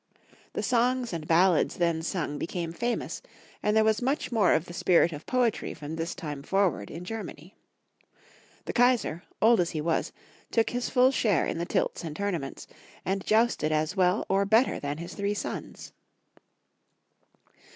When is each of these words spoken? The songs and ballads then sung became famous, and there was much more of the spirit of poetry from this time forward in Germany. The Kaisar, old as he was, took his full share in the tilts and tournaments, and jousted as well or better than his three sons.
The 0.53 0.63
songs 0.63 1.13
and 1.13 1.27
ballads 1.27 1.75
then 1.77 2.01
sung 2.01 2.39
became 2.39 2.73
famous, 2.73 3.21
and 3.61 3.77
there 3.77 3.83
was 3.83 4.01
much 4.01 4.31
more 4.31 4.53
of 4.53 4.65
the 4.65 4.73
spirit 4.73 5.13
of 5.13 5.27
poetry 5.27 5.75
from 5.75 5.95
this 5.95 6.15
time 6.15 6.41
forward 6.41 6.89
in 6.89 7.05
Germany. 7.05 7.53
The 8.65 8.73
Kaisar, 8.73 9.21
old 9.43 9.59
as 9.59 9.69
he 9.69 9.79
was, 9.79 10.11
took 10.49 10.71
his 10.71 10.89
full 10.89 11.11
share 11.11 11.45
in 11.45 11.59
the 11.59 11.67
tilts 11.67 12.03
and 12.03 12.15
tournaments, 12.15 12.65
and 13.05 13.23
jousted 13.23 13.71
as 13.71 13.95
well 13.95 14.25
or 14.27 14.43
better 14.43 14.79
than 14.79 14.97
his 14.97 15.13
three 15.13 15.35
sons. 15.35 15.93